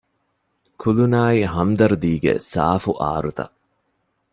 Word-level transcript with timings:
ކުލުނާއި 0.81 1.41
ހަމްދަރްދީގެ 1.53 2.33
ސާފު 2.51 2.91
އާރުތައް 2.99 3.55